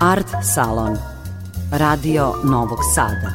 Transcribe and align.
Art 0.00 0.26
Salon 0.54 0.98
Radio 1.70 2.34
Novog 2.44 2.78
Sada 2.94 3.32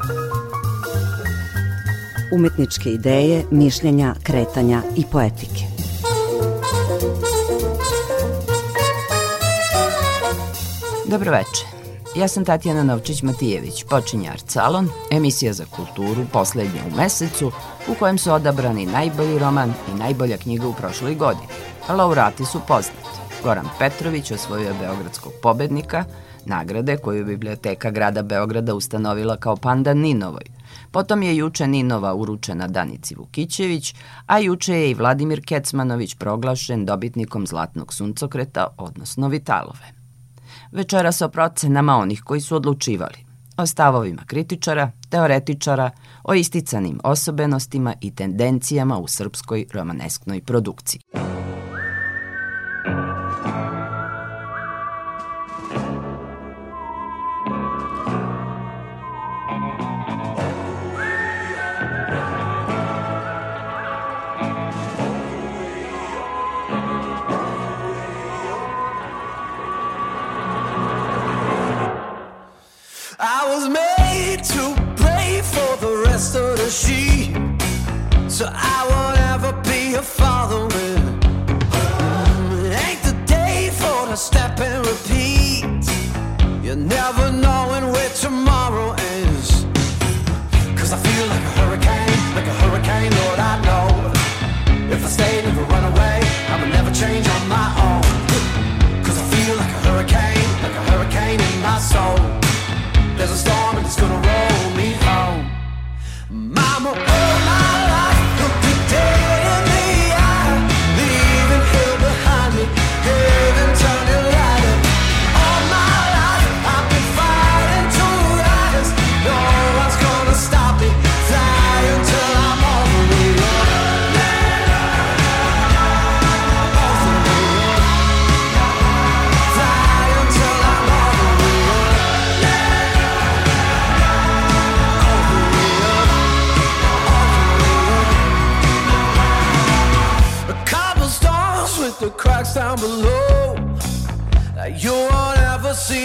Umetničke 2.31 2.89
ideje, 2.89 3.45
mišljenja, 3.51 4.15
kretanja 4.23 4.81
i 4.95 5.05
poetike 5.11 5.63
Dobroveče. 11.05 11.65
Ja 12.15 12.27
sam 12.27 12.45
Tatjana 12.45 12.83
Novčić-Matijević, 12.83 13.85
počinje 13.89 14.29
Art 14.29 14.49
Salon, 14.49 14.89
emisija 15.11 15.53
za 15.53 15.65
kulturu, 15.65 16.25
poslednja 16.33 16.81
u 16.87 16.97
mesecu, 16.97 17.51
u 17.87 17.95
kojem 17.99 18.17
su 18.17 18.31
odabrani 18.31 18.85
najbolji 18.85 19.39
roman 19.39 19.73
i 19.93 19.97
najbolja 19.99 20.37
knjiga 20.37 20.67
u 20.67 20.73
prošloj 20.73 21.15
godini. 21.15 21.47
Laurati 21.89 22.45
su 22.45 22.59
poznati. 22.67 23.09
Goran 23.43 23.65
Petrović 23.79 24.31
osvojio 24.31 24.73
Beogradskog 24.81 25.31
pobednika, 25.41 26.05
nagrade 26.45 26.97
koju 26.97 27.17
je 27.17 27.25
Biblioteka 27.25 27.91
grada 27.91 28.21
Beograda 28.23 28.75
ustanovila 28.75 29.37
kao 29.37 29.55
pandan 29.55 29.97
Ninovoj. 29.97 30.43
Potom 30.91 31.23
je 31.23 31.35
juče 31.35 31.67
Ninova 31.67 32.13
uručena 32.13 32.67
Danici 32.67 33.15
Vukićević, 33.15 33.95
a 34.25 34.39
juče 34.39 34.73
je 34.73 34.91
i 34.91 34.93
Vladimir 34.93 35.41
Kecmanović 35.45 36.15
proglašen 36.15 36.85
dobitnikom 36.85 37.47
Zlatnog 37.47 37.93
suncokreta, 37.93 38.67
odnosno 38.77 39.27
Vitalove. 39.27 39.93
Večeras 40.71 41.21
o 41.21 41.29
procenama 41.29 41.95
onih 41.97 42.21
koji 42.21 42.41
su 42.41 42.55
odlučivali, 42.55 43.25
o 43.57 43.65
stavovima 43.65 44.21
kritičara, 44.25 44.91
teoretičara, 45.09 45.91
o 46.23 46.33
isticanim 46.33 46.99
osobenostima 47.03 47.93
i 48.01 48.15
tendencijama 48.15 48.97
u 48.97 49.07
srpskoj 49.07 49.65
romanesknoj 49.73 50.41
produkciji. 50.41 51.01
was 73.49 73.67
made 73.67 74.43
to 74.43 74.75
pray 74.95 75.41
for 75.41 75.75
the 75.77 76.03
rest 76.05 76.35
of 76.35 76.55
the 76.57 76.69
sheep. 76.69 77.35
So 78.29 78.45
I 78.47 78.88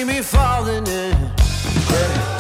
me 0.07 0.21
falling 0.21 0.87
in. 0.87 2.34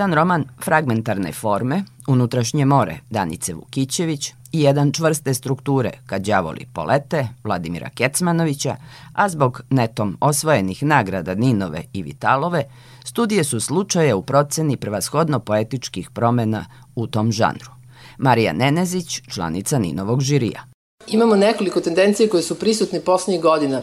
Jedan 0.00 0.14
roman 0.14 0.44
fragmentarne 0.64 1.32
forme, 1.32 1.84
Unutrašnje 2.08 2.64
more, 2.64 2.98
Danice 3.10 3.54
Vukićević, 3.54 4.32
i 4.52 4.60
jedan 4.62 4.92
čvrste 4.92 5.34
strukture, 5.34 5.90
Kad 6.06 6.22
đavoli 6.22 6.66
polete, 6.74 7.28
Vladimira 7.44 7.90
Kecmanovića, 7.94 8.76
a 9.14 9.28
zbog 9.28 9.62
netom 9.70 10.16
osvojenih 10.20 10.82
nagrada 10.82 11.34
Ninove 11.34 11.82
i 11.92 12.02
Vitalove, 12.02 12.64
Studije 13.04 13.44
su 13.44 13.60
slučaja 13.60 14.16
u 14.16 14.22
proceni 14.22 14.76
prevashodno 14.76 15.40
poetičkih 15.40 16.10
promena 16.10 16.64
u 16.94 17.06
tom 17.06 17.32
žanru. 17.32 17.70
Marija 18.18 18.52
Nenezić, 18.52 19.20
članica 19.28 19.78
Ninovog 19.78 20.20
žirija. 20.20 20.64
Imamo 21.08 21.36
nekoliko 21.36 21.80
tendencije 21.80 22.28
koje 22.28 22.42
su 22.42 22.58
prisutne 22.58 23.00
poslednjih 23.00 23.42
godina. 23.42 23.80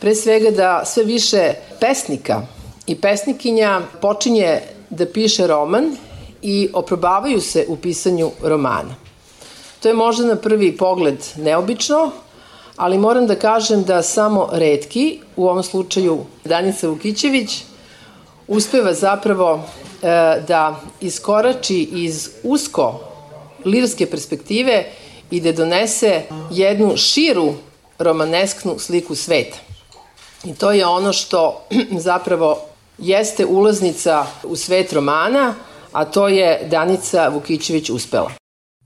Pre 0.00 0.14
svega 0.14 0.50
da 0.50 0.84
sve 0.84 1.04
više 1.04 1.54
pesnika 1.80 2.42
i 2.86 2.94
pesnikinja 2.94 3.80
počinje 4.00 4.60
da 4.92 5.06
piše 5.06 5.46
roman 5.46 5.96
i 6.42 6.68
oprobavaju 6.72 7.40
se 7.40 7.64
u 7.68 7.76
pisanju 7.76 8.30
romana. 8.42 8.94
To 9.80 9.88
je 9.88 9.94
možda 9.94 10.26
na 10.26 10.36
prvi 10.36 10.76
pogled 10.76 11.18
neobično, 11.36 12.10
ali 12.76 12.98
moram 12.98 13.26
da 13.26 13.34
kažem 13.34 13.84
da 13.84 14.02
samo 14.02 14.48
redki, 14.52 15.20
u 15.36 15.48
ovom 15.48 15.62
slučaju 15.62 16.18
Danica 16.44 16.88
Vukićević, 16.88 17.64
uspeva 18.48 18.94
zapravo 18.94 19.60
e, 20.02 20.06
da 20.48 20.80
iskorači 21.00 21.82
iz 21.92 22.30
usko 22.42 23.00
lirske 23.64 24.06
perspektive 24.06 24.84
i 25.30 25.40
da 25.40 25.52
donese 25.52 26.22
jednu 26.50 26.96
širu 26.96 27.54
romanesknu 27.98 28.78
sliku 28.78 29.14
sveta. 29.14 29.58
I 30.44 30.54
to 30.54 30.72
je 30.72 30.86
ono 30.86 31.12
što 31.12 31.62
zapravo 32.08 32.71
jeste 32.98 33.46
ulaznica 33.46 34.26
u 34.44 34.56
svet 34.56 34.92
romana, 34.92 35.54
a 35.92 36.04
to 36.04 36.28
je 36.28 36.68
Danica 36.70 37.28
Vukićević 37.28 37.90
uspela. 37.90 38.32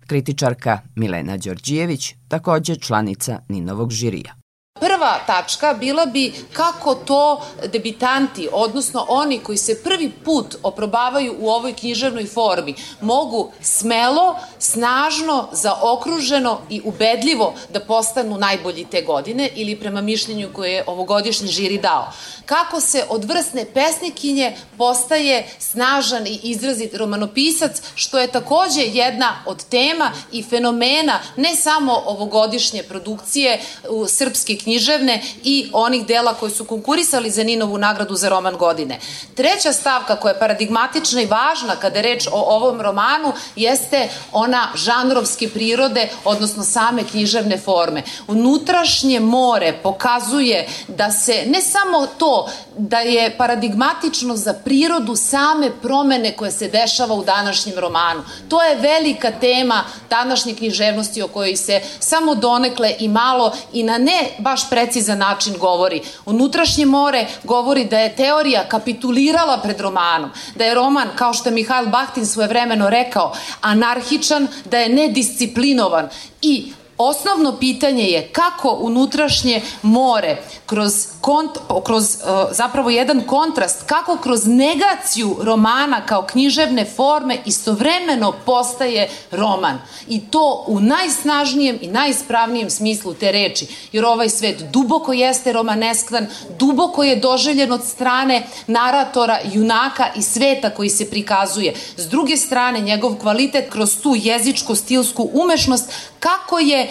Kritičarka 0.06 0.79
Milena 0.97 1.37
Đorđijević, 1.37 2.14
takođe 2.29 2.76
članica 2.76 3.41
Ninovog 3.49 3.91
žirija. 3.91 4.45
Prva 4.81 5.19
tačka 5.26 5.75
bila 5.75 6.06
bi 6.06 6.32
kako 6.52 6.94
to 6.94 7.43
debitanti, 7.73 8.49
odnosno 8.52 9.06
oni 9.08 9.38
koji 9.38 9.58
se 9.58 9.82
prvi 9.82 10.11
put 10.11 10.56
oprobavaju 10.62 11.37
u 11.38 11.50
ovoj 11.50 11.73
književnoj 11.73 12.26
formi, 12.26 12.75
mogu 13.00 13.52
smelo, 13.61 14.38
snažno, 14.58 15.49
zaokruženo 15.52 16.61
i 16.70 16.81
ubedljivo 16.84 17.55
da 17.73 17.81
postanu 17.81 18.38
najbolji 18.38 18.87
te 18.90 19.02
godine 19.02 19.50
ili 19.55 19.76
prema 19.76 20.00
mišljenju 20.00 20.50
koje 20.52 20.73
je 20.73 20.84
ovogodišnji 20.87 21.49
žiri 21.49 21.79
dao. 21.79 22.12
Kako 22.46 22.81
se 22.81 23.05
od 23.08 23.25
vrsne 23.25 23.64
pesnikinje 23.75 24.56
postaje 24.79 25.46
snažan 25.58 26.26
i 26.26 26.40
izrazit 26.43 26.94
romanopisac, 26.94 27.82
što 27.94 28.19
je 28.19 28.32
takođe 28.32 28.81
jedna 28.82 29.43
od 29.46 29.64
tema 29.64 30.12
i 30.32 30.43
fenomena 30.43 31.20
ne 31.37 31.56
samo 31.56 32.02
ovogodišnje 32.06 32.82
produkcije 32.82 33.61
u 33.88 34.06
srpske 34.06 34.56
književne 34.66 35.22
i 35.44 35.70
onih 35.72 36.06
dela 36.06 36.34
koji 36.34 36.52
su 36.52 36.64
konkurisali 36.64 37.30
za 37.30 37.44
Ninovu 37.44 37.78
nagradu 37.78 38.16
za 38.16 38.28
roman 38.28 38.56
godine. 38.56 38.98
Treća 39.34 39.72
stavka 39.72 40.16
koja 40.16 40.32
je 40.32 40.38
paradigmatična 40.38 41.22
i 41.22 41.26
važna 41.26 41.76
kada 41.76 41.98
je 41.98 42.02
reč 42.02 42.26
o 42.32 42.40
ovom 42.56 42.80
romanu 42.80 43.32
jeste 43.56 44.08
ona 44.32 44.68
žanrovske 44.74 45.48
prirode, 45.48 46.08
odnosno 46.24 46.64
same 46.64 47.04
književne 47.04 47.58
forme. 47.58 48.02
Unutrašnje 48.26 49.20
more 49.20 49.72
pokazuje 49.82 50.69
da 50.88 51.10
se 51.12 51.44
ne 51.46 51.62
samo 51.62 52.06
to 52.19 52.48
da 52.78 52.98
je 52.98 53.36
paradigmatično 53.38 54.36
za 54.36 54.52
prirodu 54.52 55.16
same 55.16 55.70
promene 55.82 56.32
koje 56.36 56.50
se 56.50 56.69
dešava 56.69 57.14
u 57.14 57.24
današnjem 57.24 57.78
romanu. 57.78 58.22
To 58.48 58.62
je 58.62 58.76
velika 58.76 59.30
tema 59.30 59.84
današnje 60.10 60.54
književnosti 60.54 61.22
o 61.22 61.28
kojoj 61.28 61.56
se 61.56 61.80
samo 62.00 62.34
donekle 62.34 62.94
i 62.98 63.08
malo 63.08 63.52
i 63.72 63.82
na 63.82 63.98
ne 63.98 64.30
baš 64.38 64.56
baš 64.56 64.70
precizan 64.70 65.19
način 65.19 65.55
govori. 65.58 66.03
Unutrašnje 66.26 66.87
more 66.87 67.26
govori 67.44 67.85
da 67.85 67.99
je 67.99 68.17
teorija 68.17 68.69
kapitulirala 68.69 69.58
pred 69.62 69.81
romanom, 69.81 70.31
da 70.55 70.64
je 70.64 70.75
roman, 70.75 71.08
kao 71.17 71.35
što 71.35 71.49
je 71.49 71.55
Mihajl 71.55 71.87
Bahtin 71.87 72.26
svoje 72.26 72.49
vremeno 72.49 72.91
rekao, 72.91 73.32
anarhičan, 73.61 74.49
da 74.64 74.79
je 74.79 74.88
nedisciplinovan 74.88 76.08
i 76.43 76.73
Osnovno 76.98 77.56
pitanje 77.60 78.04
je 78.04 78.28
kako 78.32 78.78
unutrašnje 78.81 79.62
more 79.82 80.37
kroz, 80.66 81.06
kont, 81.20 81.50
kroz 81.84 82.04
uh, 82.04 82.20
zapravo 82.50 82.90
jedan 82.90 83.22
kontrast, 83.26 83.82
kako 83.87 84.16
kroz 84.16 84.46
negaciju 84.46 85.37
romana 85.40 86.06
kao 86.06 86.22
književne 86.22 86.84
forme 86.84 87.38
istovremeno 87.44 88.32
postaje 88.46 89.08
roman. 89.31 89.78
I 90.08 90.20
to 90.20 90.64
u 90.66 90.81
najsnažnijem 90.81 91.78
i 91.81 91.88
najispravnijem 91.88 92.70
smislu 92.70 93.14
te 93.14 93.32
reči. 93.32 93.66
Jer 93.93 94.04
ovaj 94.04 94.28
svet 94.28 94.62
duboko 94.72 95.12
jeste 95.12 95.52
romaneskvan, 95.52 96.26
duboko 96.58 97.04
je 97.04 97.16
doželjen 97.16 97.72
od 97.72 97.84
strane 97.84 98.46
naratora, 98.66 99.38
junaka 99.52 100.06
i 100.16 100.22
sveta 100.22 100.70
koji 100.70 100.88
se 100.88 101.10
prikazuje. 101.10 101.75
S 101.96 102.08
druge 102.08 102.37
strane, 102.37 102.81
njegov 102.81 103.14
kvalitet 103.14 103.70
kroz 103.70 103.96
tu 104.02 104.14
jezičko-stilsku 104.14 105.28
umešnost, 105.32 105.93
kako 106.20 106.58
je 106.58 106.85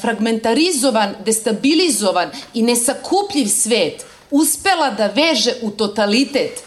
fragmentarizovan, 0.00 1.14
destabilizovan 1.24 2.30
i 2.54 2.62
nesakupljiv 2.62 3.48
svet 3.48 4.04
uspela 4.30 4.90
da 4.90 5.06
veže 5.06 5.54
u 5.62 5.70
totalitet, 5.70 6.62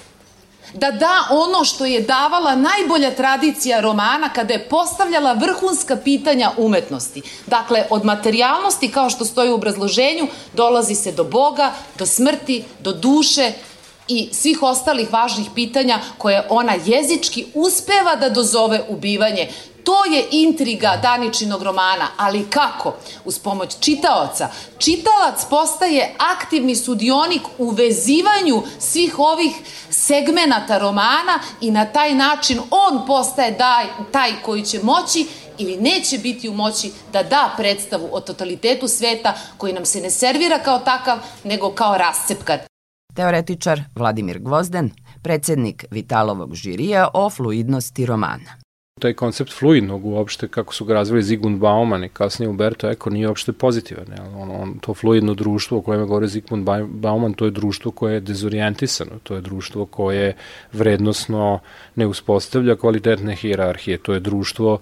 da 0.73 0.91
da 0.91 1.27
ono 1.29 1.63
što 1.65 1.85
je 1.85 2.01
davala 2.01 2.55
najbolja 2.55 3.15
tradicija 3.15 3.79
romana 3.79 4.29
kada 4.29 4.53
je 4.53 4.69
postavljala 4.69 5.33
vrhunska 5.33 5.95
pitanja 5.95 6.51
umetnosti. 6.57 7.21
Dakle, 7.47 7.85
od 7.89 8.05
materijalnosti, 8.05 8.91
kao 8.91 9.09
što 9.09 9.25
stoji 9.25 9.49
u 9.49 9.53
obrazloženju, 9.53 10.27
dolazi 10.53 10.95
se 10.95 11.11
do 11.11 11.23
Boga, 11.23 11.73
do 11.97 12.05
smrti, 12.05 12.63
do 12.79 12.91
duše 12.91 13.51
i 14.07 14.29
svih 14.31 14.63
ostalih 14.63 15.13
važnih 15.13 15.47
pitanja 15.55 15.99
koje 16.17 16.47
ona 16.49 16.73
jezički 16.85 17.45
uspeva 17.53 18.15
da 18.15 18.29
dozove 18.29 18.81
ubivanje. 18.89 19.49
To 19.87 20.05
je 20.05 20.27
intriga 20.31 20.99
Daničinog 21.01 21.63
romana, 21.63 22.07
ali 22.17 22.45
kako? 22.49 22.95
Uz 23.25 23.39
pomoć 23.39 23.79
čitaoca. 23.79 24.49
Čitalac 24.77 25.45
postaje 25.49 26.15
aktivni 26.35 26.75
sudionik 26.75 27.41
u 27.57 27.69
vezivanju 27.69 28.63
svih 28.79 29.19
ovih 29.19 29.51
segmenata 29.89 30.77
romana 30.77 31.39
i 31.61 31.71
na 31.71 31.85
taj 31.85 32.15
način 32.15 32.59
on 32.71 33.07
postaje 33.07 33.57
taj 34.11 34.31
koji 34.45 34.63
će 34.63 34.79
moći 34.83 35.27
ili 35.57 35.77
neće 35.77 36.17
biti 36.17 36.49
u 36.49 36.53
moći 36.53 36.91
da 37.13 37.23
da 37.23 37.53
predstavu 37.57 38.09
o 38.11 38.21
totalitetu 38.21 38.87
sveta 38.87 39.33
koji 39.57 39.73
nam 39.73 39.85
se 39.85 40.01
ne 40.01 40.09
servira 40.09 40.59
kao 40.59 40.79
takav, 40.79 41.17
nego 41.43 41.71
kao 41.71 41.97
rascepkat. 41.97 42.59
Teoretičar 43.15 43.81
Vladimir 43.95 44.39
Gvozden, 44.39 44.91
predsednik 45.23 45.85
Vitalovog 45.91 46.55
žirija 46.55 47.07
o 47.13 47.29
fluidnosti 47.29 48.05
romana 48.05 48.56
taj 48.99 49.13
koncept 49.13 49.53
fluidnog 49.53 50.05
uopšte, 50.05 50.47
kako 50.47 50.73
su 50.73 50.85
ga 50.85 50.93
razvili 50.93 51.23
Zygmunt 51.23 51.57
Bauman 51.57 52.03
i 52.03 52.09
kasnije 52.09 52.49
Umberto 52.49 52.89
Eco, 52.89 53.09
nije 53.09 53.27
uopšte 53.27 53.53
pozitivan. 53.53 54.05
Ne? 54.09 54.17
On, 54.37 54.51
on, 54.51 54.79
to 54.79 54.93
fluidno 54.93 55.33
društvo 55.33 55.77
o 55.77 55.81
kojem 55.81 56.07
govore 56.07 56.27
Zygmunt 56.27 56.87
Bauman, 56.87 57.33
to 57.33 57.45
je 57.45 57.51
društvo 57.51 57.91
koje 57.91 58.13
je 58.13 58.19
dezorijentisano, 58.19 59.19
to 59.23 59.35
je 59.35 59.41
društvo 59.41 59.85
koje 59.85 60.35
vrednostno 60.73 61.59
ne 61.95 62.07
uspostavlja 62.07 62.75
kvalitetne 62.75 63.35
hierarhije, 63.35 63.97
to 63.97 64.13
je 64.13 64.19
društvo 64.19 64.79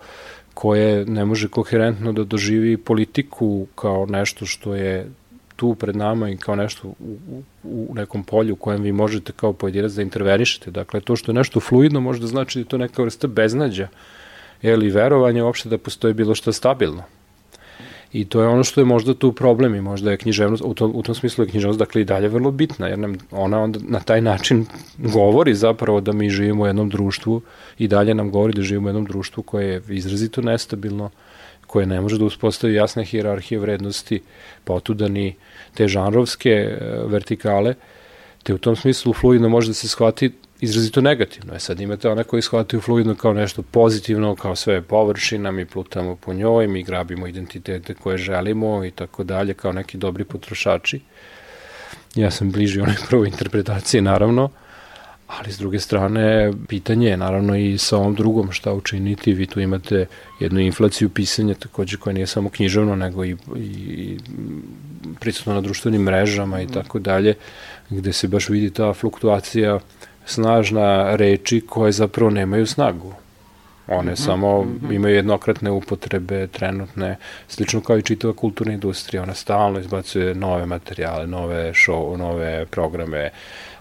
koje 0.54 1.06
ne 1.06 1.26
može 1.26 1.48
koherentno 1.48 2.14
da 2.14 2.24
doživi 2.24 2.78
politiku 2.78 3.68
kao 3.76 4.06
nešto 4.06 4.46
što 4.46 4.76
je 4.76 5.10
tu 5.56 5.76
pred 5.76 5.96
nama 5.96 6.30
i 6.30 6.38
kao 6.38 6.56
nešto 6.56 6.88
u, 6.88 7.42
u, 7.64 7.92
nekom 7.96 8.24
polju 8.24 8.54
u 8.54 8.56
kojem 8.58 8.82
vi 8.82 8.92
možete 8.92 9.32
kao 9.36 9.54
pojedinac 9.54 9.92
da 9.92 10.02
intervenišete. 10.02 10.72
Dakle, 10.72 11.02
to 11.02 11.16
što 11.16 11.32
je 11.32 11.36
nešto 11.36 11.60
fluidno 11.60 12.02
može 12.02 12.20
da 12.20 12.28
znači 12.28 12.60
da 12.60 12.62
je 12.62 12.70
to 12.70 12.78
neka 12.78 13.04
vrsta 13.04 13.28
beznađa 13.28 13.88
ili 14.62 14.90
verovanje 14.90 15.44
uopšte 15.44 15.70
da 15.70 15.78
postoji 15.78 16.14
bilo 16.14 16.36
što 16.36 16.54
stabilno. 16.54 17.04
I 18.14 18.26
to 18.26 18.42
je 18.42 18.48
ono 18.48 18.64
što 18.64 18.82
je 18.82 18.86
možda 18.86 19.14
tu 19.14 19.34
problem 19.34 19.76
i 19.76 19.82
možda 19.82 20.12
je 20.12 20.18
književnost, 20.18 20.64
u 20.66 20.74
tom, 20.74 20.92
u 20.96 21.04
tom 21.04 21.16
smislu 21.16 21.44
je 21.44 21.50
književnost 21.50 21.80
dakle 21.80 22.02
i 22.02 22.06
dalje 22.06 22.28
vrlo 22.28 22.52
bitna, 22.52 22.88
jer 22.88 23.00
nam 23.00 23.18
ona 23.32 23.60
onda 23.60 23.80
na 23.88 24.00
taj 24.00 24.22
način 24.22 24.66
govori 24.98 25.54
zapravo 25.54 26.02
da 26.02 26.14
mi 26.14 26.30
živimo 26.30 26.64
u 26.64 26.68
jednom 26.68 26.90
društvu 26.90 27.42
i 27.78 27.88
dalje 27.88 28.14
nam 28.14 28.32
govori 28.32 28.54
da 28.54 28.62
živimo 28.62 28.86
u 28.86 28.90
jednom 28.90 29.06
društvu 29.06 29.44
koje 29.44 29.68
je 29.68 29.82
izrazito 29.90 30.42
nestabilno, 30.42 31.10
koje 31.68 31.86
ne 31.86 32.02
može 32.02 32.18
da 32.18 32.26
uspostavi 32.26 32.74
jasne 32.74 33.06
hirarhije 33.06 33.60
vrednosti, 33.60 34.22
pa 34.64 34.74
otuda 34.74 35.08
ni 35.08 35.36
te 35.74 35.88
žanrovske 35.88 36.50
e, 36.52 36.78
vertikale, 37.06 37.74
te 38.44 38.54
u 38.54 38.58
tom 38.58 38.76
smislu 38.76 39.14
fluidno 39.14 39.50
može 39.50 39.68
da 39.68 39.74
se 39.74 39.88
shvati 39.88 40.32
izrazito 40.62 41.02
negativno. 41.02 41.56
E 41.56 41.60
sad 41.60 41.80
imate 41.80 42.10
one 42.10 42.24
koji 42.24 42.42
shvataju 42.42 42.82
fluidno 42.82 43.16
kao 43.16 43.34
nešto 43.34 43.62
pozitivno, 43.62 44.36
kao 44.36 44.56
sve 44.56 44.82
površina, 44.82 45.52
mi 45.52 45.66
plutamo 45.66 46.16
po 46.16 46.34
njoj, 46.34 46.68
mi 46.68 46.84
grabimo 46.84 47.28
identitete 47.28 47.94
koje 47.94 48.18
želimo 48.18 48.86
i 48.86 48.92
tako 48.92 49.24
dalje, 49.24 49.54
kao 49.54 49.72
neki 49.72 49.98
dobri 49.98 50.24
potrošači. 50.24 51.00
Ja 52.16 52.32
sam 52.32 52.52
bliži 52.52 52.80
onoj 52.80 52.96
prvoj 53.10 53.28
interpretaciji, 53.28 54.02
naravno, 54.02 54.50
ali 55.28 55.52
s 55.52 55.58
druge 55.58 55.80
strane 55.80 56.54
pitanje 56.68 57.08
je 57.08 57.18
naravno 57.18 57.58
i 57.58 57.78
sa 57.78 57.98
ovom 57.98 58.16
drugom 58.16 58.52
šta 58.52 58.74
učiniti, 58.74 59.34
vi 59.34 59.46
tu 59.46 59.60
imate 59.60 60.06
jednu 60.40 60.60
inflaciju 60.60 61.10
pisanja 61.10 61.54
takođe 61.54 61.98
koja 61.98 62.14
nije 62.14 62.28
samo 62.28 62.50
književno 62.50 62.96
nego 62.96 63.26
i, 63.26 63.36
i, 63.56 64.18
prisutno 65.20 65.54
na 65.54 65.62
društvenim 65.62 66.02
mrežama 66.02 66.62
i 66.62 66.68
tako 66.68 67.00
dalje, 67.00 67.34
gde 67.90 68.14
se 68.14 68.28
baš 68.28 68.50
vidi 68.50 68.70
ta 68.70 68.94
fluktuacija 68.94 69.80
snažna 70.26 71.16
reči 71.16 71.62
koje 71.62 71.92
zapravo 71.92 72.32
nemaju 72.32 72.66
snagu. 72.66 73.14
One 73.88 74.12
mm 74.12 74.16
-hmm. 74.16 74.26
samo 74.26 74.64
mm 74.64 74.80
-hmm. 74.82 74.96
imaju 74.96 75.16
jednokratne 75.16 75.72
upotrebe, 75.72 76.48
trenutne, 76.48 77.18
slično 77.48 77.82
kao 77.82 77.98
i 77.98 78.02
čitava 78.02 78.34
kulturna 78.34 78.74
industrija. 78.74 79.24
Ona 79.24 79.34
stalno 79.34 79.80
izbacuje 79.80 80.36
nove 80.36 80.66
materijale, 80.66 81.28
nove 81.28 81.74
show, 81.74 82.18
nove 82.18 82.66
programe, 82.66 83.32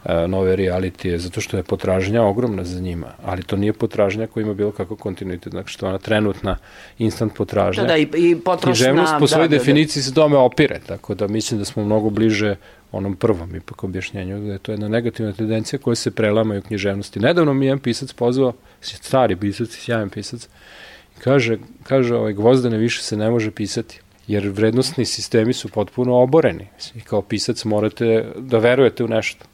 E, 0.04 0.28
nove 0.28 0.56
realitije, 0.56 1.18
zato 1.18 1.40
što 1.40 1.56
je 1.56 1.62
potražnja 1.62 2.22
ogromna 2.22 2.64
za 2.64 2.80
njima, 2.80 3.06
ali 3.24 3.42
to 3.42 3.56
nije 3.56 3.72
potražnja 3.72 4.26
koja 4.26 4.42
ima 4.42 4.54
bilo 4.54 4.70
kako 4.70 4.96
kontinuitet, 4.96 5.52
znači 5.52 5.72
što 5.72 5.86
ona 5.86 5.98
trenutna 5.98 6.56
instant 6.98 7.34
potražnja. 7.34 7.82
Da, 7.82 7.88
da, 7.88 7.96
i, 7.96 8.08
i 8.14 8.36
potrošna. 8.44 8.72
Književnost 8.72 9.14
po 9.18 9.26
svojoj 9.26 9.48
da, 9.48 9.56
definiciji 9.56 10.00
da, 10.00 10.04
da. 10.04 10.08
se 10.08 10.14
tome 10.14 10.36
opire, 10.36 10.80
tako 10.86 11.14
da 11.14 11.28
mislim 11.28 11.58
da 11.58 11.64
smo 11.64 11.84
mnogo 11.84 12.10
bliže 12.10 12.56
onom 12.96 13.16
prvom 13.16 13.56
ipak 13.56 13.84
objašnjenju, 13.84 14.40
da 14.46 14.52
je 14.52 14.58
to 14.58 14.72
jedna 14.72 14.88
negativna 14.88 15.32
tendencija 15.32 15.78
koja 15.78 15.94
se 15.94 16.10
prelama 16.10 16.58
u 16.58 16.62
književnosti. 16.62 17.20
Nedavno 17.20 17.54
mi 17.54 17.64
je 17.64 17.68
jedan 17.68 17.78
pisac 17.78 18.12
pozvao, 18.12 18.52
stari 18.80 19.36
pisac, 19.36 19.70
sjajan 19.70 20.10
pisac, 20.10 20.48
kaže, 21.18 21.58
kaže 21.82 22.14
ovaj, 22.14 22.32
gvozdane 22.32 22.78
više 22.78 23.02
se 23.02 23.16
ne 23.16 23.30
može 23.30 23.50
pisati 23.50 24.00
jer 24.26 24.48
vrednostni 24.48 25.04
sistemi 25.04 25.52
su 25.52 25.68
potpuno 25.68 26.16
oboreni. 26.16 26.66
I 26.94 27.00
kao 27.00 27.22
pisac 27.22 27.64
morate 27.64 28.26
da 28.36 28.58
verujete 28.58 29.04
u 29.04 29.08
nešto 29.08 29.44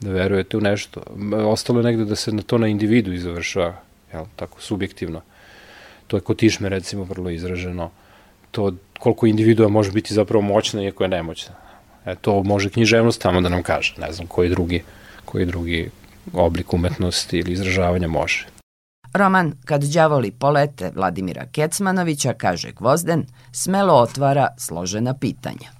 da 0.00 0.10
verujete 0.10 0.56
u 0.56 0.60
nešto. 0.60 1.02
Ostalo 1.46 1.78
je 1.78 1.84
negde 1.84 2.04
da 2.04 2.16
se 2.16 2.32
na 2.32 2.42
to 2.42 2.58
na 2.58 2.68
individu 2.68 3.12
izavršava, 3.12 3.74
jel, 4.12 4.24
tako, 4.36 4.60
subjektivno. 4.60 5.22
To 6.06 6.16
je 6.16 6.20
kod 6.20 6.36
tišme, 6.36 6.68
recimo, 6.68 7.04
vrlo 7.04 7.30
izraženo. 7.30 7.90
To 8.50 8.72
koliko 8.98 9.26
individua 9.26 9.68
može 9.68 9.92
biti 9.92 10.14
zapravo 10.14 10.42
moćna, 10.42 10.82
iako 10.82 11.04
je 11.04 11.08
nemoćna. 11.08 11.54
E, 12.06 12.14
to 12.14 12.42
može 12.42 12.70
književnost 12.70 13.22
tamo 13.22 13.40
da 13.40 13.48
nam 13.48 13.62
kaže. 13.62 13.94
Ne 13.98 14.12
znam 14.12 14.26
koji 14.26 14.48
drugi, 14.48 14.82
koji 15.24 15.46
drugi 15.46 15.90
oblik 16.32 16.72
umetnosti 16.74 17.38
ili 17.38 17.52
izražavanja 17.52 18.08
može. 18.08 18.46
Roman 19.14 19.52
Kad 19.64 19.82
đavoli 19.82 20.30
polete 20.30 20.92
Vladimira 20.94 21.46
Kecmanovića, 21.52 22.32
kaže 22.32 22.72
Gvozden, 22.72 23.26
smelo 23.52 23.94
otvara 23.94 24.48
složena 24.58 25.14
pitanja. 25.14 25.76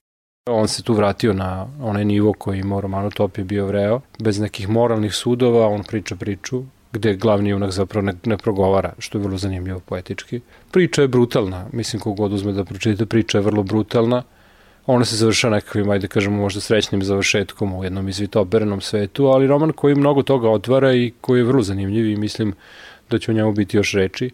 On 0.50 0.68
se 0.68 0.82
tu 0.82 0.94
vratio 0.94 1.32
na 1.32 1.66
onaj 1.80 2.04
nivo 2.04 2.32
koji 2.32 2.58
ima 2.58 2.80
romanotopije 2.80 3.44
bio 3.44 3.66
vreo, 3.66 4.00
bez 4.18 4.38
nekih 4.38 4.68
moralnih 4.68 5.14
sudova, 5.14 5.68
on 5.68 5.84
priča 5.84 6.16
priču, 6.16 6.62
gde 6.92 7.16
glavni 7.16 7.50
junak 7.50 7.70
zapravo 7.70 8.04
ne, 8.06 8.14
ne 8.24 8.38
progovara, 8.38 8.92
što 8.98 9.18
je 9.18 9.22
vrlo 9.22 9.38
zanimljivo 9.38 9.80
poetički. 9.80 10.40
Priča 10.70 11.02
je 11.02 11.08
brutalna, 11.08 11.66
mislim 11.72 12.00
kogod 12.00 12.32
uzme 12.32 12.52
da 12.52 12.64
pročite, 12.64 13.06
priča 13.06 13.38
je 13.38 13.42
vrlo 13.42 13.62
brutalna, 13.62 14.22
ona 14.86 15.04
se 15.04 15.16
završava 15.16 15.54
nekakvim, 15.54 15.90
ajde 15.90 16.08
kažemo, 16.08 16.36
možda 16.36 16.60
srećnim 16.60 17.02
završetkom 17.02 17.74
u 17.74 17.84
jednom 17.84 18.08
izvitoperenom 18.08 18.80
svetu, 18.80 19.26
ali 19.26 19.46
roman 19.46 19.72
koji 19.72 19.94
mnogo 19.94 20.22
toga 20.22 20.50
otvara 20.50 20.92
i 20.94 21.12
koji 21.20 21.40
je 21.40 21.44
vrlo 21.44 21.62
zanimljiv 21.62 22.06
i 22.06 22.16
mislim 22.16 22.54
da 23.10 23.18
će 23.18 23.30
u 23.30 23.34
njemu 23.34 23.52
biti 23.52 23.76
još 23.76 23.92
reči. 23.92 24.30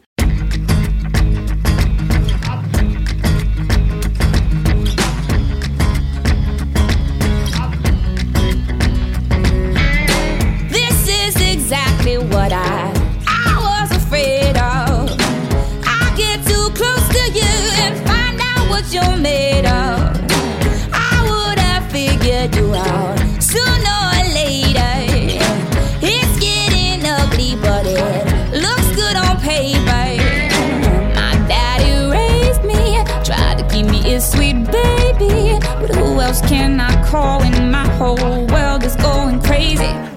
Call 37.13 37.41
when 37.41 37.71
my 37.71 37.87
whole 37.99 38.47
world 38.47 38.83
is 38.85 38.97
going 38.97 39.39
crazy. 39.43 40.12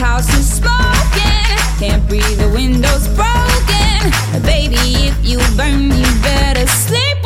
House 0.00 0.32
is 0.32 0.50
smoking, 0.50 1.56
can't 1.78 2.06
breathe, 2.08 2.38
the 2.38 2.48
window's 2.48 3.06
broken. 3.08 4.00
Baby, 4.42 5.08
if 5.08 5.16
you 5.22 5.38
burn, 5.58 5.90
you 5.90 6.08
better 6.22 6.66
sleep 6.66 7.18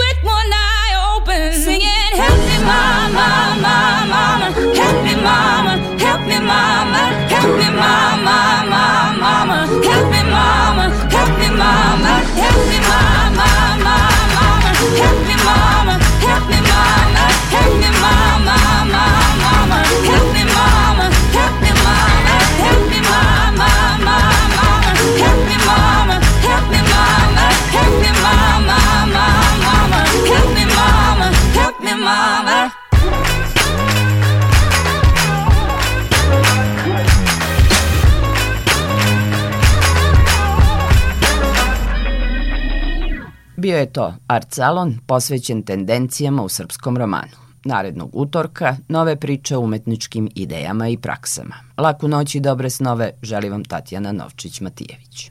je 43.85 43.93
to 43.93 44.15
Art 44.27 44.55
Salon 44.55 44.99
posvećen 45.07 45.63
tendencijama 45.63 46.43
u 46.43 46.49
srpskom 46.49 46.97
romanu. 46.97 47.37
Narednog 47.65 48.11
utorka 48.13 48.77
nove 48.89 49.17
priče 49.17 49.57
o 49.57 49.61
umetničkim 49.61 50.29
idejama 50.35 50.89
i 50.89 50.97
praksama. 50.97 51.55
Laku 51.79 52.09
noć 52.09 52.35
i 52.35 52.41
dobre 52.41 52.71
snove 52.71 53.11
želi 53.23 53.49
vam 53.49 53.65
Tatjana 53.65 54.13
Novčić-Matijević. 54.13 55.31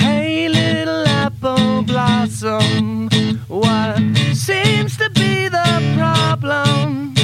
Hey 0.00 0.48
little 0.48 1.04
apple 1.26 1.82
blossom, 1.82 3.08
what 3.48 3.98
seems 4.34 4.96
to 4.96 5.04
be 5.14 5.48
the 5.50 5.96
problem. 5.96 7.15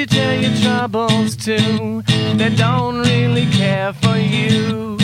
You 0.00 0.06
tell 0.06 0.34
your 0.34 0.56
troubles 0.62 1.36
to, 1.44 1.58
that 2.38 2.56
don't 2.56 3.00
really 3.00 3.44
care 3.50 3.92
for 3.92 4.16
you. 4.16 4.96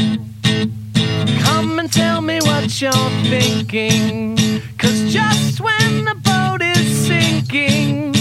Come 1.42 1.78
and 1.78 1.92
tell 1.92 2.22
me 2.22 2.38
what 2.40 2.80
you're 2.80 3.10
thinking. 3.28 4.38
Cause 4.78 5.12
just 5.12 5.60
when 5.60 6.06
the 6.06 6.14
boat 6.24 6.62
is 6.62 7.06
sinking, 7.06 8.14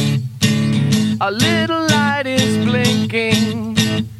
a 1.21 1.31
little 1.31 1.87
light 1.87 2.27
is 2.27 2.57
blinking, 2.65 3.77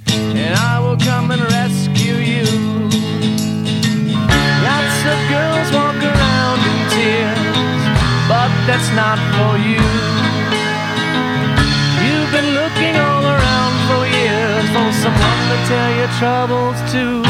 and 0.08 0.56
I 0.56 0.80
will 0.80 0.96
come 0.96 1.32
and 1.32 1.42
rescue 1.52 2.16
you. 2.16 2.48
Lots 4.64 5.00
of 5.12 5.18
girls 5.28 5.68
walk 5.76 6.00
around 6.02 6.60
in 6.72 6.80
tears, 6.96 7.84
but 8.32 8.50
that's 8.66 8.90
not 8.96 9.20
for 9.36 9.58
you. 9.58 10.05
Someone 15.06 15.42
to 15.52 15.58
tell 15.70 15.92
your 16.00 16.12
troubles 16.18 16.78
to. 16.94 17.22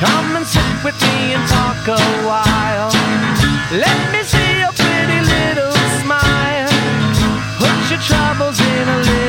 Come 0.00 0.28
and 0.38 0.46
sit 0.46 0.72
with 0.82 0.96
me 1.04 1.34
and 1.36 1.44
talk 1.48 1.80
a 1.88 2.00
while. 2.28 2.92
Let 3.84 4.00
me 4.12 4.22
see 4.32 4.50
your 4.62 4.72
pretty 4.72 5.20
little 5.34 5.76
smile. 6.00 6.72
Put 7.60 7.76
your 7.92 8.00
troubles 8.10 8.58
in 8.58 8.84
a 8.88 8.98
little 9.10 9.25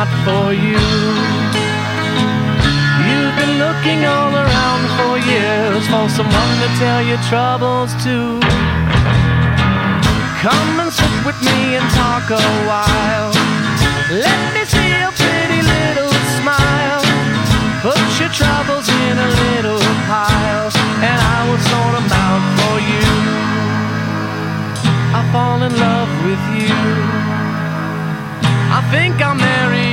not 0.00 0.24
for 0.24 0.54
you. 0.54 0.80
You've 3.04 3.36
been 3.40 3.54
looking 3.64 4.00
all 4.08 4.32
around 4.32 4.82
for 4.96 5.12
years 5.32 5.84
for 5.92 6.08
someone 6.08 6.52
to 6.64 6.68
tell 6.80 7.02
your 7.10 7.20
troubles 7.28 7.92
to. 8.04 8.40
Come 10.40 10.72
and 10.80 10.90
sit 10.98 11.16
with 11.28 11.38
me 11.48 11.76
and 11.76 11.84
talk 12.00 12.24
a 12.32 12.40
while. 12.70 13.32
Let 14.24 14.40
me 14.56 14.62
see 14.72 14.88
your 15.02 15.12
pretty 15.20 15.60
little 15.76 16.14
smile. 16.40 17.04
Put 17.84 18.00
your 18.20 18.32
troubles 18.40 18.88
in 19.04 19.14
a 19.26 19.30
little 19.44 19.84
pile, 20.08 20.70
and 21.08 21.18
I 21.36 21.38
will 21.48 21.62
sort 21.72 21.92
them 21.96 22.08
out 22.24 22.44
for 22.58 22.76
you. 22.90 23.08
I 25.18 25.20
fall 25.32 25.60
in 25.68 25.72
love 25.86 26.10
with 26.24 26.44
you. 26.56 26.78
I 28.72 28.80
think 28.92 29.20
I'll 29.20 29.34
marry 29.34 29.89